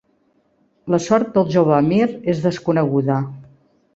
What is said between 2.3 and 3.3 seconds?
és desconeguda.